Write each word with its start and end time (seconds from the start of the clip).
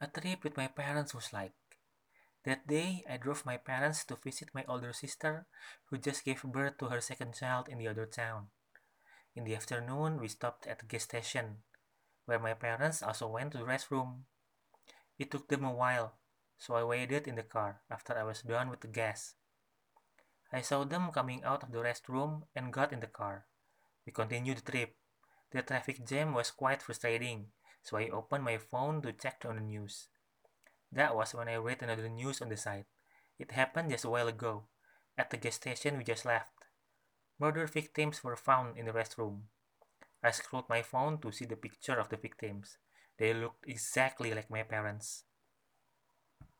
a 0.00 0.06
trip 0.06 0.44
with 0.44 0.56
my 0.56 0.68
parents 0.68 1.14
was 1.14 1.32
like. 1.32 1.52
That 2.44 2.66
day, 2.66 3.04
I 3.10 3.16
drove 3.16 3.44
my 3.44 3.56
parents 3.56 4.04
to 4.04 4.16
visit 4.16 4.54
my 4.54 4.64
older 4.68 4.92
sister, 4.92 5.46
who 5.86 5.98
just 5.98 6.24
gave 6.24 6.42
birth 6.42 6.78
to 6.78 6.86
her 6.86 7.00
second 7.00 7.34
child 7.34 7.68
in 7.68 7.78
the 7.78 7.88
other 7.88 8.06
town. 8.06 8.48
In 9.34 9.44
the 9.44 9.56
afternoon, 9.56 10.20
we 10.20 10.28
stopped 10.28 10.66
at 10.66 10.78
the 10.78 10.86
gas 10.86 11.02
station, 11.04 11.62
where 12.26 12.38
my 12.38 12.54
parents 12.54 13.02
also 13.02 13.26
went 13.28 13.52
to 13.52 13.58
the 13.58 13.64
restroom. 13.64 14.22
It 15.18 15.30
took 15.30 15.48
them 15.48 15.64
a 15.64 15.72
while, 15.72 16.14
so 16.56 16.74
I 16.74 16.84
waited 16.84 17.26
in 17.26 17.34
the 17.34 17.42
car 17.42 17.82
after 17.90 18.16
I 18.16 18.22
was 18.22 18.42
done 18.42 18.70
with 18.70 18.80
the 18.80 18.88
gas. 18.88 19.34
I 20.52 20.62
saw 20.62 20.84
them 20.84 21.10
coming 21.12 21.44
out 21.44 21.62
of 21.62 21.72
the 21.72 21.78
restroom 21.78 22.44
and 22.54 22.72
got 22.72 22.92
in 22.92 23.00
the 23.00 23.06
car. 23.06 23.46
We 24.06 24.12
continued 24.12 24.58
the 24.58 24.72
trip. 24.72 24.96
The 25.50 25.62
traffic 25.62 26.06
jam 26.06 26.34
was 26.34 26.50
quite 26.50 26.82
frustrating, 26.82 27.48
so 27.82 27.96
I 27.96 28.08
opened 28.08 28.44
my 28.44 28.58
phone 28.58 29.02
to 29.02 29.12
check 29.12 29.44
on 29.46 29.56
the 29.56 29.62
news. 29.62 30.08
That 30.90 31.14
was 31.14 31.34
when 31.34 31.48
I 31.48 31.56
read 31.56 31.82
another 31.82 32.08
news 32.08 32.40
on 32.40 32.48
the 32.48 32.56
site. 32.56 32.86
It 33.38 33.52
happened 33.52 33.90
just 33.90 34.04
a 34.04 34.10
while 34.10 34.28
ago, 34.28 34.64
at 35.16 35.30
the 35.30 35.36
gas 35.36 35.56
station 35.56 35.98
we 35.98 36.04
just 36.04 36.24
left. 36.24 36.52
Murder 37.38 37.66
victims 37.66 38.24
were 38.24 38.36
found 38.36 38.76
in 38.76 38.86
the 38.86 38.92
restroom. 38.92 39.42
I 40.22 40.32
scrolled 40.32 40.68
my 40.68 40.82
phone 40.82 41.18
to 41.18 41.30
see 41.30 41.44
the 41.44 41.56
picture 41.56 41.98
of 41.98 42.08
the 42.08 42.16
victims. 42.16 42.78
They 43.18 43.32
looked 43.32 43.64
exactly 43.66 44.34
like 44.34 44.50
my 44.50 44.62
parents. 44.62 45.24